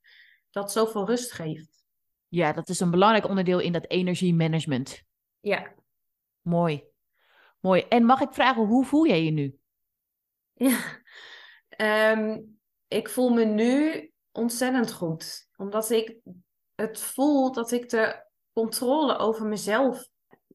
[0.49, 1.85] dat zoveel rust geeft.
[2.27, 5.03] Ja, dat is een belangrijk onderdeel in dat energiemanagement.
[5.39, 5.73] Ja.
[6.41, 6.83] Mooi.
[7.59, 7.81] Mooi.
[7.81, 9.55] En mag ik vragen, hoe voel jij je nu?
[10.53, 11.01] Ja.
[11.69, 12.39] Ehm,
[12.87, 15.47] ik voel me nu ontzettend goed.
[15.55, 16.17] Omdat ik
[16.75, 18.25] het voel dat ik de
[18.61, 20.07] controle over mezelf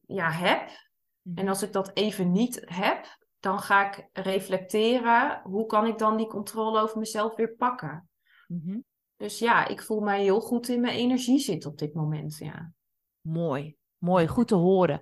[0.07, 0.67] ja, heb.
[0.67, 1.47] En Mhm.
[1.47, 5.41] als ik dat even niet heb, dan ga ik reflecteren.
[5.43, 8.09] Hoe kan ik dan die controle over mezelf weer pakken?
[8.47, 8.79] Mhm.
[9.17, 12.37] Dus ja, ik voel mij heel goed in mijn energie zitten op dit moment.
[12.37, 12.71] Ja.
[13.21, 13.75] Mooi.
[13.97, 15.01] Mooi, goed te horen.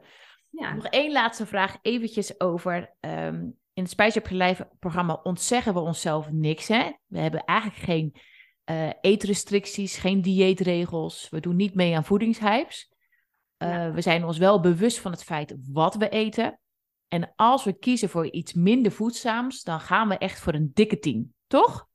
[0.50, 0.74] Ja.
[0.74, 2.96] Nog één laatste vraag, eventjes over.
[3.00, 3.36] ehm,
[3.74, 6.68] in het Spijs op je lijf programma ontzeggen we onszelf niks.
[6.68, 6.92] Hè?
[7.06, 8.16] We hebben eigenlijk geen
[8.64, 11.30] eh, eetrestricties, geen dieetregels.
[11.30, 12.91] We doen niet mee aan voedingshypes.
[13.62, 13.94] Eh.
[13.94, 16.60] We zijn ons wel bewust van het feit wat we eten.
[17.08, 21.00] En als we kiezen voor iets minder voedzaams, dan gaan we echt voor een dikke
[21.00, 21.88] tien, toch?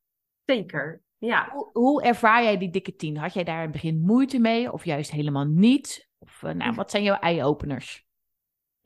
[0.45, 1.03] Zeker.
[1.19, 1.49] Ja.
[1.53, 3.17] Hoe, hoe ervaar jij die dikke tien?
[3.17, 6.09] Had jij daar in het begin moeite mee of juist helemaal niet?
[6.19, 8.07] Of eh, nou, wat zijn jouw eye-openers?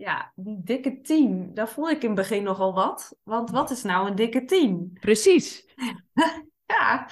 [0.01, 3.19] ja, die dikke tien, daar voel ik in het begin nogal wat.
[3.23, 4.97] Want wat is nou een dikke tien?
[5.01, 5.65] Precies.
[6.71, 7.09] Ja,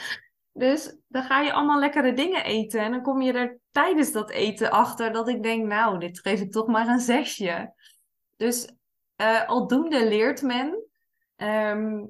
[0.59, 2.81] dus dan ga je allemaal lekkere dingen eten.
[2.81, 6.41] En dan kom je er tijdens dat eten achter dat ik denk, nou, dit geef
[6.41, 7.73] ik toch maar een zesje.
[8.37, 8.73] Dus
[9.17, 10.83] eh, aldoende leert men.
[11.37, 12.05] Ehm,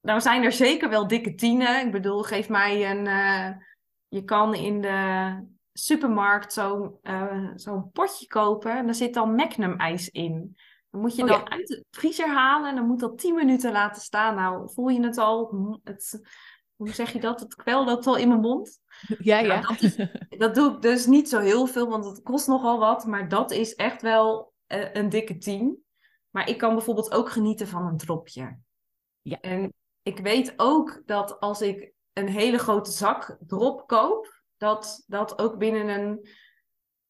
[0.00, 1.86] nou zijn er zeker wel dikke tienen.
[1.86, 3.06] Ik bedoel, geef mij een...
[3.06, 3.50] eh,
[4.08, 5.38] je kan in de
[5.72, 8.76] supermarkt zo'n eh, zo'n potje kopen.
[8.76, 10.56] En daar zit dan Magnum ijs in.
[10.90, 11.48] Dan moet je Oh, dan ja.
[11.48, 12.68] uit de vriezer halen.
[12.68, 14.34] En dan moet dat 10 minuten laten staan.
[14.34, 15.48] Nou, voel je het al?
[15.48, 16.20] Hm, Het,
[16.76, 17.40] hoe zeg je dat?
[17.40, 18.80] Het kwel loopt al in mijn mond.
[19.18, 19.60] Ja, Nou, ja.
[19.60, 19.96] dat is-
[20.44, 23.06] Dat doe ik dus niet zo heel veel, want het kost nogal wat.
[23.06, 25.82] Maar dat is echt wel eh, een dikke tien.
[26.30, 28.58] Maar ik kan bijvoorbeeld ook genieten van een dropje.
[29.22, 29.40] Ja.
[29.40, 35.38] En ik weet ook dat als ik een hele grote zak drop koop, dat dat
[35.38, 36.28] ook binnen een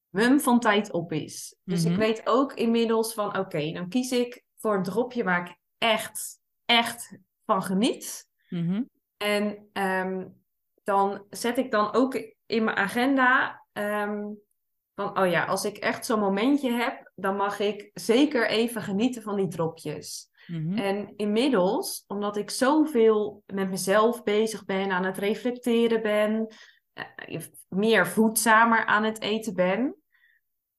[0.08, 1.56] mum van tijd op is.
[1.64, 1.92] Dus Mhm.
[1.92, 6.40] ik weet ook inmiddels van, oké, dan kies ik voor een dropje waar ik echt,
[6.64, 8.28] echt van geniet.
[8.48, 8.82] Mhm.
[9.24, 10.26] En ehm,
[10.82, 12.14] dan zet ik dan ook
[12.46, 14.22] in mijn agenda ehm,
[14.94, 19.22] van, oh ja, als ik echt zo'n momentje heb, dan mag ik zeker even genieten
[19.22, 20.30] van die dropjes.
[20.46, 20.78] Mhm.
[20.78, 26.54] En inmiddels, omdat ik zoveel met mezelf bezig ben, aan het reflecteren ben,
[26.92, 29.96] eh, meer voedzamer aan het eten ben,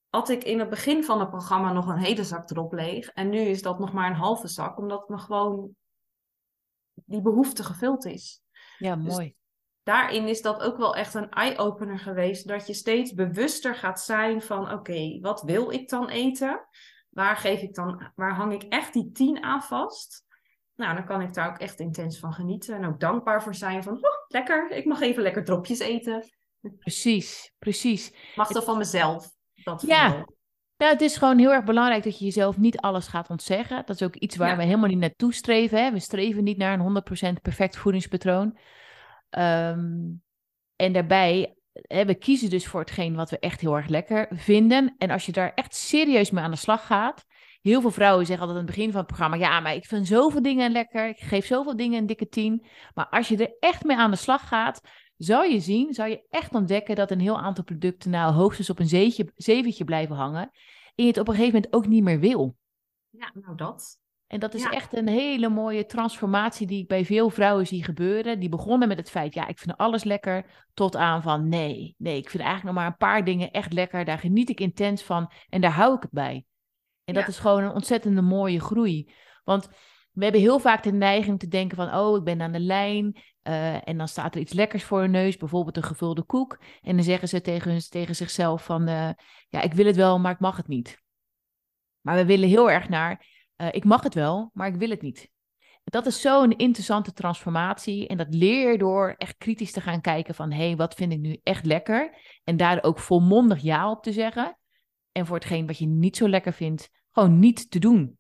[0.09, 3.09] had ik in het begin van het programma nog een hele zak erop leeg.
[3.09, 5.75] En nu is dat nog maar een halve zak, omdat me gewoon
[7.05, 8.41] die behoefte gevuld is.
[8.77, 9.35] Ja, Dus- mooi.
[9.83, 14.41] Daarin is dat ook wel echt een eye-opener geweest, dat je steeds bewuster gaat zijn
[14.41, 16.67] van, oké, wat wil ik dan eten?
[17.09, 20.25] Waar geef ik dan, waar hang ik echt die tien aan vast?
[20.75, 23.83] Nou, dan kan ik daar ook echt intens van genieten en ook dankbaar voor zijn
[23.83, 26.29] van, oh, lekker, ik mag even lekker dropjes eten.
[26.79, 28.13] Precies, precies.
[28.35, 29.31] Mag dat van mezelf?
[29.53, 30.25] Dat Ja.
[30.85, 33.83] Nou, het is gewoon heel erg belangrijk dat je jezelf niet alles gaat ontzeggen.
[33.85, 34.57] Dat is ook iets waar Ja.
[34.57, 35.83] we helemaal niet naartoe streven.
[35.83, 35.91] Hè?
[35.91, 38.57] We streven niet naar een 100% perfect voedingspatroon.
[39.29, 39.81] Ehm,
[40.75, 44.95] en daarbij, hè, we kiezen dus voor hetgeen wat we echt heel erg lekker vinden.
[44.97, 47.25] En als je daar echt serieus mee aan de slag gaat.
[47.61, 50.07] Heel veel vrouwen zeggen altijd aan het begin van het programma: Ja, maar ik vind
[50.07, 51.07] zoveel dingen lekker.
[51.07, 52.65] Ik geef zoveel dingen een dikke tien.
[52.93, 54.81] Maar als je er echt mee aan de slag gaat,
[55.17, 58.79] zou je zien, zou je echt ontdekken dat een heel aantal producten nou hoogstens op
[58.79, 60.51] een zeetje, zeventje blijven hangen.
[60.95, 62.55] En je het op een gegeven moment ook niet meer wil.
[63.09, 63.99] Ja, nou dat.
[64.27, 64.69] En dat is Ja.
[64.71, 68.39] echt een hele mooie transformatie die ik bij veel vrouwen zie gebeuren.
[68.39, 72.17] Die begonnen met het feit, ja, ik vind alles lekker, tot aan van nee, nee,
[72.17, 74.05] ik vind eigenlijk nog maar een paar dingen echt lekker.
[74.05, 76.45] Daar geniet ik intens van en daar hou ik het bij.
[77.03, 79.11] En dat is gewoon een ontzettende mooie groei.
[79.43, 79.69] Want
[80.11, 83.17] we hebben heel vaak de neiging te denken van, oh, ik ben aan de lijn.
[83.45, 86.59] Eh, en dan staat er iets lekkers voor hun neus, bijvoorbeeld een gevulde koek.
[86.81, 89.09] En dan zeggen ze tegen, hun, tegen zichzelf van, eh,
[89.49, 91.03] ja, ik wil het wel, maar ik mag het niet.
[92.01, 95.01] Maar we willen heel erg naar, eh, ik mag het wel, maar ik wil het
[95.01, 95.29] niet.
[95.83, 98.07] Dat is zo'n interessante transformatie.
[98.07, 100.51] En dat leer je door echt kritisch te gaan kijken van...
[100.51, 102.17] hé, hey, wat vind ik nu echt lekker?
[102.43, 104.57] En daar ook volmondig ja op te zeggen.
[105.11, 108.17] En voor hetgeen wat je niet zo lekker vindt, gewoon niet te doen.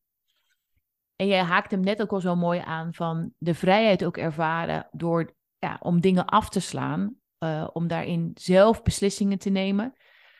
[1.15, 4.87] En jij haakt hem net ook al zo mooi aan van de vrijheid ook ervaren...
[4.91, 7.15] door ja, om dingen af te slaan.
[7.37, 9.93] eh, om daarin zelf beslissingen te nemen.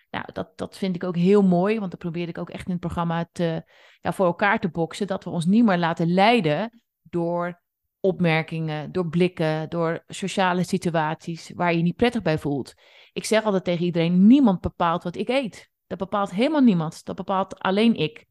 [0.10, 2.72] Nou, dat, dat vind ik ook heel mooi, want dat probeer ik ook echt in
[2.72, 3.64] het programma te,
[4.02, 5.08] ja, voor elkaar te boksen.
[5.08, 7.62] Dat we ons niet meer laten leiden door
[8.00, 12.74] opmerkingen, door blikken, door sociale situaties waar je je niet prettig bij voelt.
[13.14, 15.70] Ik zeg altijd tegen iedereen: niemand bepaalt wat ik eet.
[15.88, 17.06] Dat bepaalt helemaal niemand.
[17.06, 18.26] Dat bepaalt alleen ik.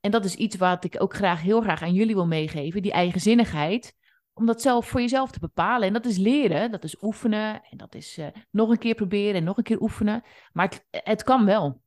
[0.00, 2.92] En dat is iets wat ik ook graag heel graag aan jullie wil meegeven: die
[2.92, 3.94] eigenzinnigheid
[4.38, 5.86] om dat zelf voor jezelf te bepalen.
[5.86, 7.62] En dat is leren, dat is oefenen.
[7.62, 10.22] En dat is uh, nog een keer proberen en nog een keer oefenen.
[10.52, 11.82] Maar het, het kan wel.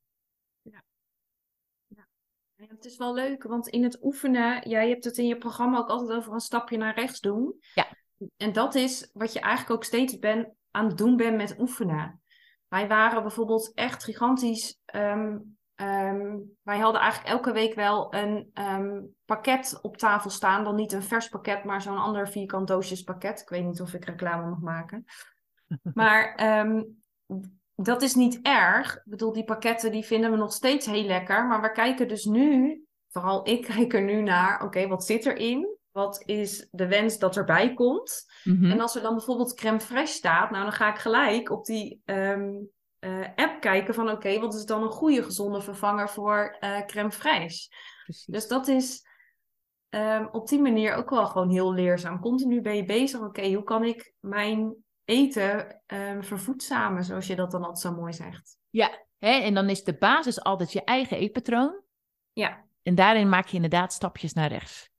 [0.61, 0.83] Ja.
[1.87, 2.07] ja.
[2.55, 5.89] Het is wel leuk, want in het oefenen, jij hebt het in je programma ook
[5.89, 7.59] altijd over een stapje naar rechts doen.
[7.73, 7.87] Ja.
[8.37, 12.21] En dat is wat je eigenlijk ook steeds ben, aan het doen bent met oefenen.
[12.67, 19.15] Wij waren bijvoorbeeld echt gigantisch um, Um, wij hadden eigenlijk elke week wel een um,
[19.25, 20.63] pakket op tafel staan.
[20.63, 23.41] Dan niet een vers pakket, maar zo'n ander vierkant doosjespakket.
[23.41, 25.05] Ik weet niet of ik reclame mag maken.
[25.93, 27.01] maar um,
[27.75, 28.95] dat is niet erg.
[28.95, 31.47] Ik bedoel, die pakketten die vinden we nog steeds heel lekker.
[31.47, 35.77] Maar we kijken dus nu, vooral ik kijk er nu naar, oké, wat zit erin?
[35.91, 38.31] Wat is de wens dat erbij komt?
[38.43, 38.71] Mm -hmm.
[38.71, 42.01] En als er dan bijvoorbeeld crème fraîche staat, nou dan ga ik gelijk op die
[42.99, 47.11] uh, app kijken van oké, wat is dan een goede gezonde vervanger voor uh, crème
[47.11, 47.67] fraîche?
[48.25, 49.07] Dus dat is
[49.89, 52.19] um, op die manier ook wel gewoon heel leerzaam.
[52.19, 57.51] Continu ben je bezig, oké, hoe kan ik mijn eten um, vervoedzamen, zoals je dat
[57.51, 58.57] dan altijd zo mooi zegt.
[58.69, 59.31] Ja, hè?
[59.31, 61.81] en dan is de basis altijd je eigen eetpatroon.
[62.33, 62.65] Ja.
[62.83, 64.89] En daarin maak je inderdaad stapjes naar rechts.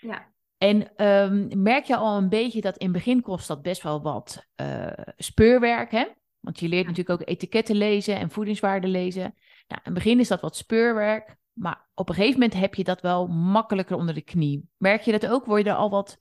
[0.00, 0.32] Ja.
[0.58, 4.02] En um, merk je al een beetje dat in het begin kost dat best wel
[4.02, 6.06] wat uh, speurwerk, hè?
[6.40, 9.22] Want je leert natuurlijk ook etiketten lezen en voedingswaarden lezen.
[9.22, 9.34] Nou,
[9.68, 13.00] in het begin is dat wat speurwerk, maar op een gegeven moment heb je dat
[13.00, 14.68] wel makkelijker onder de knie.
[14.76, 15.44] Merk je dat ook?
[15.44, 16.18] Word je er al wat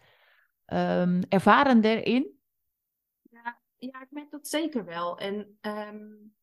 [0.66, 2.38] um, ervarender in?
[3.22, 5.18] Ja, ja, ik merk dat zeker wel.
[5.18, 6.34] En um,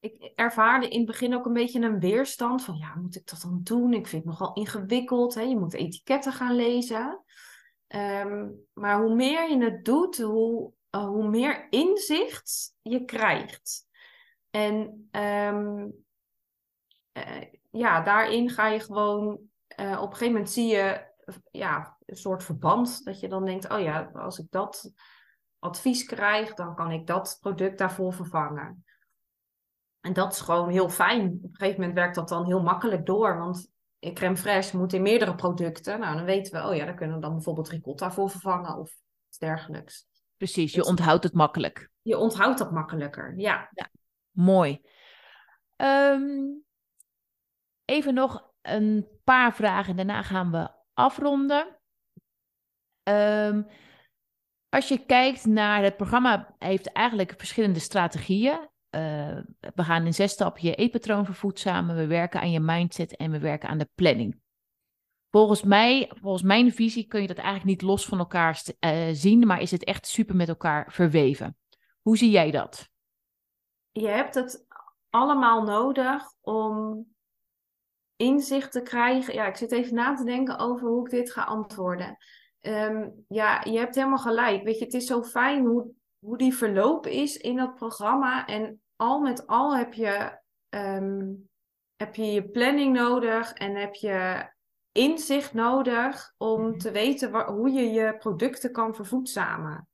[0.00, 3.40] ik ervaarde in het begin ook een beetje een weerstand van, ja, moet ik dat
[3.40, 3.92] dan doen?
[3.92, 5.34] Ik vind het nogal ingewikkeld.
[5.34, 5.42] Hè?
[5.42, 7.22] Je moet etiketten gaan lezen.
[7.88, 13.86] Um, maar hoe meer je het doet, hoe uh, hoe meer inzicht je krijgt.
[14.50, 15.94] En um,
[17.12, 19.40] uh, ja, daarin ga je gewoon,
[19.80, 21.12] uh, op een gegeven moment zie je
[21.50, 23.04] ja, een soort verband.
[23.04, 24.92] Dat je dan denkt, oh ja, als ik dat
[25.58, 28.84] advies krijg, dan kan ik dat product daarvoor vervangen.
[30.00, 31.38] En dat is gewoon heel fijn.
[31.42, 33.38] Op een gegeven moment werkt dat dan heel makkelijk door.
[33.38, 33.72] Want
[34.12, 36.00] crème fraîche moet in meerdere producten.
[36.00, 38.94] Nou, dan weten we, oh ja, daar kunnen we dan bijvoorbeeld ricotta voor vervangen of
[39.28, 40.06] iets dergelijks.
[40.44, 41.90] Precies, je onthoudt het makkelijk.
[42.02, 43.68] Je onthoudt dat makkelijker, ja.
[43.72, 43.90] ja
[44.30, 44.80] mooi.
[45.76, 46.64] Um,
[47.84, 51.78] even nog een paar vragen, daarna gaan we afronden.
[53.08, 53.66] Um,
[54.68, 58.68] als je kijkt naar het programma, heeft eigenlijk verschillende strategieën.
[58.90, 59.38] Uh,
[59.74, 63.38] we gaan in zes stappen je eetpatroon vervoedzamen, we werken aan je mindset en we
[63.38, 64.40] werken aan de planning.
[65.34, 69.46] Volgens mij, volgens mijn visie, kun je dat eigenlijk niet los van elkaar uh, zien,
[69.46, 71.56] maar is het echt super met elkaar verweven.
[72.02, 72.88] Hoe zie jij dat?
[73.90, 74.66] Je hebt het
[75.10, 77.04] allemaal nodig om
[78.16, 79.34] inzicht te krijgen.
[79.34, 82.16] Ja, ik zit even na te denken over hoe ik dit ga antwoorden.
[82.60, 84.62] Um, ja, je hebt helemaal gelijk.
[84.62, 88.46] Weet je, het is zo fijn hoe, hoe die verloop is in dat programma.
[88.46, 91.48] En al met al heb je, um,
[91.96, 94.52] heb je je planning nodig en heb je
[94.94, 96.78] inzicht nodig om mhm.
[96.78, 99.88] te weten hoe je je producten kan vervoedzamen.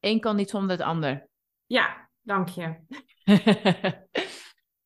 [0.00, 1.28] Eén kan niet zonder het ander.
[1.66, 2.76] Ja, dank je.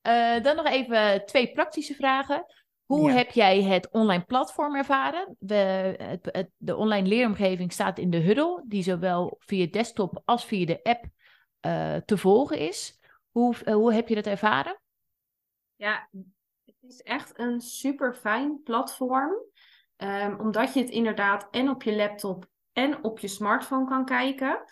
[0.07, 2.45] uh, dan nog even twee praktische vragen.
[2.85, 5.37] Hoe heb jij het online platform ervaren?
[5.39, 5.55] We,
[5.99, 10.67] het, het, de online leeromgeving staat in de huddle, die zowel via desktop als via
[10.67, 11.05] de app
[11.67, 13.01] uh, te volgen is.
[13.31, 14.81] Hoe, uh, hoe heb je dat ervaren?
[15.77, 16.09] Ja,
[16.91, 19.33] is echt een super fijn platform.
[19.97, 24.63] Um, omdat je het inderdaad en op je laptop en op je smartphone kan kijken.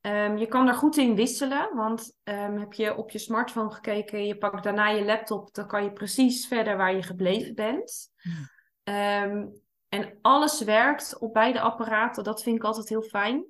[0.00, 4.26] Um, je kan er goed in wisselen, want um, heb je op je smartphone gekeken,
[4.26, 8.12] je pakt daarna je laptop, dan kan je precies verder waar je gebleven bent.
[8.84, 13.44] Um, en alles werkt op beide apparaten, dat vind ik altijd heel fijn.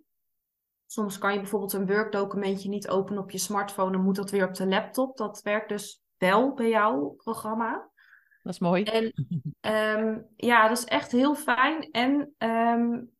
[0.86, 4.48] Soms kan je bijvoorbeeld een Word-documentje niet openen op je smartphone, dan moet dat weer
[4.48, 5.16] op de laptop.
[5.16, 7.90] Dat werkt dus wel bij jouw programma.
[8.42, 8.82] Dat is mooi.
[8.82, 9.12] En
[9.60, 11.90] um, ja, dat is echt heel fijn.
[11.90, 13.10] En um,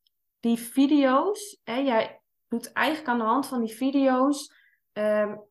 [0.41, 4.53] die video's, hè, jij doet eigenlijk aan de hand van die video's
[4.93, 5.43] um,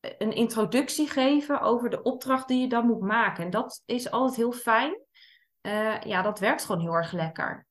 [0.00, 3.44] een introductie geven over de opdracht die je dan moet maken.
[3.44, 4.98] En dat is altijd heel fijn.
[5.62, 7.66] Uh, ja, dat werkt gewoon heel erg lekker.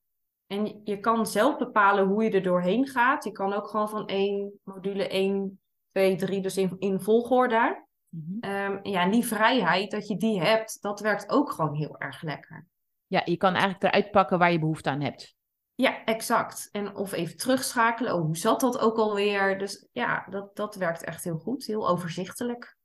[0.46, 3.24] En je kan zelf bepalen hoe je er doorheen gaat.
[3.24, 5.60] Je kan ook gewoon van één module 1,
[5.92, 7.86] 2, 3, dus in, in volgorde.
[8.10, 11.98] Mm um, ja, en die vrijheid, dat je die hebt, dat werkt ook gewoon heel
[11.98, 12.66] erg lekker.
[13.06, 15.36] Ja, je kan eigenlijk eruit pakken waar je behoefte aan hebt.
[15.74, 16.68] Ja, exact.
[16.72, 18.14] En of even terugschakelen.
[18.14, 19.58] Oh, hoe zat dat ook alweer?
[19.58, 21.66] Dus ja, dat, dat werkt echt heel goed.
[21.66, 22.76] Heel overzichtelijk.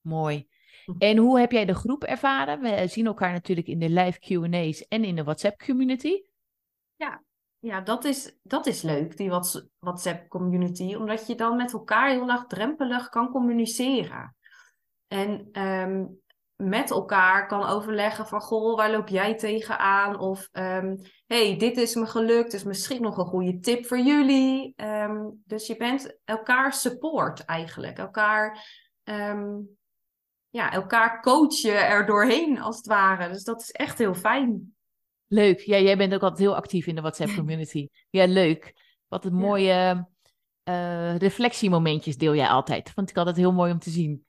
[0.00, 0.48] Mooi.
[0.84, 0.92] Hm.
[0.98, 2.60] En hoe heb jij de groep ervaren?
[2.60, 6.22] We zien elkaar natuurlijk in de live QA's en in de WhatsApp community.
[6.96, 7.22] Ja,
[7.58, 9.30] ja, dat is, dat is leuk, die
[9.78, 14.36] WhatsApp-community, omdat je dan met elkaar heel laagdrempelig kan communiceren.
[15.14, 16.04] En ehm,
[16.56, 20.18] met elkaar kan overleggen van, goh, waar loop jij tegenaan?
[20.18, 24.72] Of, um, hey, dit is me gelukt, is misschien nog een goede tip voor jullie.
[24.76, 28.66] Ehm, dus je bent elkaar support eigenlijk, elkaar,
[30.50, 33.28] ja, elkaar coachen er doorheen als het ware.
[33.28, 34.74] Dus dat is echt heel fijn.
[35.26, 35.60] Leuk.
[35.60, 37.88] Ja, jij bent ook altijd heel actief in de WhatsApp-community.
[38.10, 38.72] ja, leuk.
[39.08, 40.08] Wat een mooie
[40.68, 42.90] uh, reflectiemomentjes deel jij altijd.
[42.90, 44.24] Vond ik altijd heel mooi om te zien.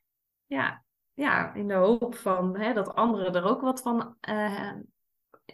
[0.45, 0.83] Ja,
[1.13, 4.71] ja in de hoop van hè, dat anderen er ook wat van uh,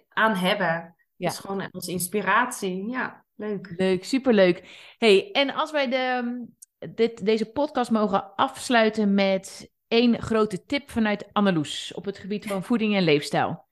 [0.07, 0.95] aan hebben.
[1.15, 1.27] Ja.
[1.27, 2.89] Dus gewoon als inspiratie.
[2.89, 3.73] Ja, leuk.
[3.77, 4.93] Leuk, superleuk.
[4.97, 6.45] hey, en als wij de,
[6.89, 12.63] dit, deze podcast mogen afsluiten met één grote tip vanuit Anneloes op het gebied van
[12.63, 13.67] voeding en leefstijl.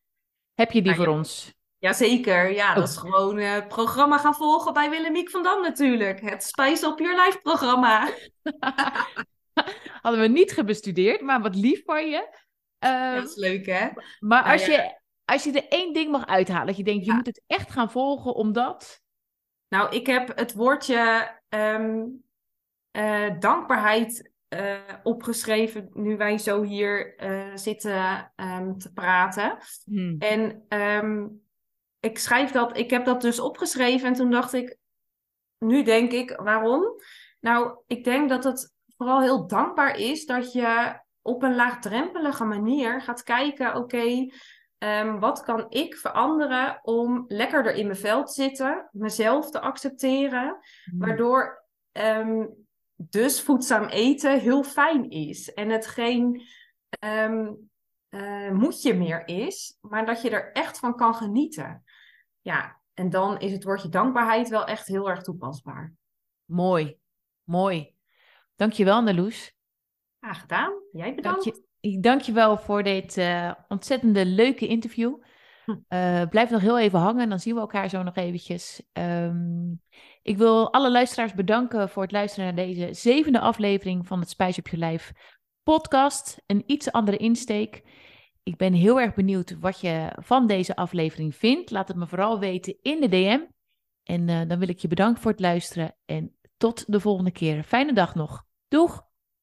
[0.54, 1.54] Heb je die nou, voor ons?
[1.78, 3.02] Jazeker, ja, dat is oh.
[3.02, 6.22] gewoon uh, het programma gaan volgen bij Willemiek van Dam natuurlijk.
[6.22, 8.10] Het Spice Up Your Life programma.
[10.02, 12.38] Hadden we niet gebestudeerd, maar wat lief voor je.
[12.86, 13.90] Um, dat is leuk hè?
[14.20, 17.26] Maar als, je, als je er één ding mag uithalen, dat je denkt, je moet
[17.26, 19.02] het echt gaan volgen omdat...
[19.68, 22.06] Nou, ik heb het woordje ehm,
[22.92, 27.16] eh, dankbaarheid uh, opgeschreven nu wij zo hier
[27.56, 29.58] zitten um, te praten.
[29.86, 30.16] Hmm.
[30.20, 30.66] En
[32.00, 34.78] ik schrijf dat, ik heb dat dus opgeschreven en toen dacht ik,
[35.58, 36.84] nu denk ik, waarom?
[37.40, 43.02] Nou, ik denk dat het vooral heel dankbaar is dat je op een laagdrempelige manier
[43.02, 44.28] gaat kijken, oké,
[44.78, 50.58] ehm, wat kan ik veranderen om lekkerder in mijn vel te zitten, mezelf te accepteren,
[50.84, 51.00] hmm.
[51.00, 56.42] waardoor um, dus voedzaam eten heel fijn is en het geen
[57.06, 57.70] um,
[58.10, 61.84] uh, moedje meer is, maar dat je er echt van kan genieten
[62.42, 65.94] ja, en dan is het woordje dankbaarheid wel echt heel erg toepasbaar.
[66.46, 67.00] Mooi,
[67.44, 67.98] mooi.
[68.60, 69.54] Dankjewel, Neloes.
[70.20, 70.72] Graag gedaan.
[70.92, 71.44] Jij bedankt.
[71.44, 75.22] Dank je, dank je wel voor dit uh, ontzettende leuke interview.
[75.90, 78.84] Uh, blijf nog heel even hangen, dan zien we elkaar zo nog eventjes.
[78.94, 79.82] Um,
[80.22, 84.58] ik wil alle luisteraars bedanken voor het luisteren naar deze zevende aflevering van het Spijs
[84.58, 85.12] op je lijf
[85.64, 86.42] podcast.
[86.46, 87.84] Een iets andere insteek.
[88.44, 91.72] Ik ben heel erg benieuwd wat je van deze aflevering vindt.
[91.72, 93.40] Laat het me vooral weten in de DM.
[94.04, 97.64] En uh, dan wil ik je bedanken voor het luisteren en tot de volgende keer.
[97.64, 98.48] Fijne dag nog.
[98.70, 99.09] Doeg!